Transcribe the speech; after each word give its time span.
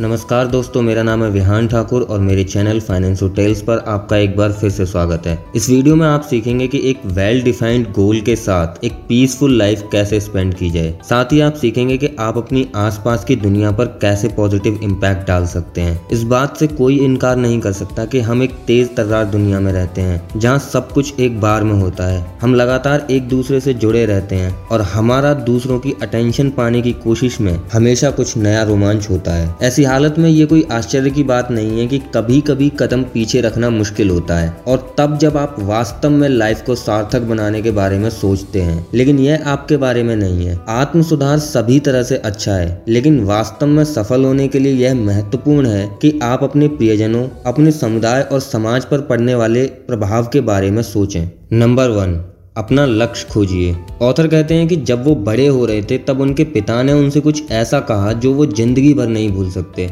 नमस्कार 0.00 0.46
दोस्तों, 0.46 0.80
मेरा 0.82 1.02
नाम 1.02 1.22
है 1.24 1.28
विहान 1.30 1.68
ठाकुर 1.68 2.02
और 2.02 2.18
मेरे 2.20 2.42
चैनल 2.44 2.80
फाइनेंस 2.80 3.22
टेल्स 3.36 3.60
पर 3.62 3.78
आपका 3.88 4.16
एक 4.16 4.36
बार 4.36 4.52
फिर 4.52 4.70
से 4.70 4.84
स्वागत 4.86 5.26
है। 5.26 5.36
इस 5.56 5.68
वीडियो 5.70 5.94
में 5.96 6.06
आप 6.06 6.22
सीखेंगे 6.22 6.66
कि 6.68 6.80
एक 6.90 7.00
वेल 7.06 7.42
डिफाइंड 7.42 7.86
गोल 7.92 8.20
के 8.20 8.36
साथ 8.36 8.84
एक 8.84 8.92
पीसफुल 9.08 9.56
लाइफ 9.58 9.82
कैसे 9.92 10.20
स्पेंड 10.20 10.54
की 10.54 10.70
जाए। 10.70 10.92
साथ 11.04 11.32
ही 11.32 11.40
आप 11.40 11.54
सीखेंगे 11.54 11.96
कि 11.98 12.10
आप 12.18 12.38
अपनी 12.38 12.66
आसपास 12.76 13.24
की 13.24 13.36
दुनिया 13.36 13.70
पर 13.70 13.86
कैसे 14.02 14.28
पॉजिटिव 14.28 14.78
इम्पैक्ट 14.82 15.26
डाल 15.28 15.46
सकते 15.46 15.80
हैं। 15.80 16.00
इस 16.08 16.22
बात 16.24 16.56
से 16.56 16.66
कोई 16.66 16.98
इनकार 16.98 17.36
नहीं 17.36 17.58
कर 17.60 17.72
सकता 17.72 18.04
की 18.04 18.20
हम 18.20 18.42
एक 18.42 18.54
तेज 18.66 18.94
तर्रार 18.96 19.24
दुनिया 19.24 19.60
में 19.60 19.72
रहते 19.72 20.00
हैं, 20.00 20.22
जहाँ 20.36 20.58
सब 20.58 20.92
कुछ 20.92 21.20
एक 21.20 21.40
बार 21.40 21.64
में 21.64 21.74
होता 21.74 22.06
है। 22.06 22.24
हम 22.42 22.54
लगातार 22.54 23.06
एक 23.10 23.28
दूसरे 23.28 23.60
से 23.60 23.74
जुड़े 23.76 24.06
रहते 24.06 24.36
हैं 24.36 24.54
और 24.66 24.82
हमारा 24.84 25.34
दूसरों 25.42 25.78
की 25.78 25.94
अटेंशन 26.02 26.50
पाने 26.50 26.82
की 26.82 26.92
कोशिश 27.04 27.40
में 27.40 27.52
हमेशा 27.72 28.10
कुछ 28.12 28.36
नया 28.36 28.62
रोमांच 28.62 29.10
होता 29.10 29.34
है। 29.34 29.54
ऐसी 29.62 29.86
हालत 29.88 30.14
में 30.18 30.28
ये 30.30 30.46
कोई 30.46 30.66
आश्चर्य 30.72 31.10
की 31.10 31.22
बात 31.22 31.50
नहीं 31.50 31.80
है 31.80 31.86
कि 31.86 31.98
कभी 32.14 32.40
कभी 32.40 32.68
कदम 32.78 33.02
पीछे 33.02 33.40
रखना 33.40 33.70
मुश्किल 33.70 34.10
होता 34.10 34.38
है 34.38 34.56
और 34.66 34.94
तब 34.98 35.18
जब 35.18 35.36
आप 35.36 35.56
वास्तव 35.58 36.10
में 36.10 36.28
लाइफ 36.28 36.62
को 36.62 36.74
सार्थक 36.74 37.20
बनाने 37.20 37.62
के 37.62 37.70
बारे 37.70 37.98
में 37.98 38.10
सोचते 38.10 38.62
हैं। 38.62 38.86
लेकिन 38.94 39.18
यह 39.18 39.44
आपके 39.46 39.76
बारे 39.76 40.02
में 40.02 40.14
नहीं 40.16 40.46
है। 40.46 40.58
आत्म 40.68 41.02
सुधार 41.02 41.38
सभी 41.38 41.80
तरह 41.80 42.02
से 42.02 42.16
अच्छा 42.16 42.54
है, 42.54 42.82
लेकिन 42.88 43.20
वास्तव 43.24 43.66
में 43.66 43.84
सफल 43.84 44.24
होने 44.24 44.48
के 44.48 44.58
लिए 44.58 44.72
यह 44.74 44.94
महत्वपूर्ण 44.94 45.66
है 45.66 45.98
कि 46.02 46.18
आप 46.22 46.44
अपने 46.44 46.68
प्रियजनों, 46.68 47.28
अपने 47.46 47.70
समुदाय 47.70 48.22
और 48.22 48.40
समाज 48.40 48.84
पर 48.84 49.00
पड़ने 49.00 49.34
वाले 49.34 49.66
प्रभाव 49.66 50.26
के 50.26 50.40
बारे 50.40 50.70
में 50.70 50.82
सोचें। 50.82 51.30
नंबर 51.52 51.88
वन 51.88 52.27
अपना 52.58 52.84
लक्ष्य 52.86 53.28
खोजिए। 53.30 53.76
ऑथर 54.02 54.26
कहते 54.28 54.54
हैं 54.54 54.66
कि 54.68 54.76
जब 54.76 55.04
वो 55.04 55.14
बड़े 55.14 55.46
हो 55.46 55.64
रहे 55.66 55.82
थे, 55.82 55.98
तब 55.98 56.20
उनके 56.20 56.44
पिता 56.44 56.82
ने 56.82 56.92
उनसे 56.92 57.20
कुछ 57.20 57.50
ऐसा 57.50 57.80
कहा 57.80 58.12
जो 58.12 58.32
वो 58.32 58.46
ज़िंदगी 58.46 58.94
भर 58.94 59.08
नहीं 59.08 59.30
भूल 59.32 59.50
सकते। 59.50 59.90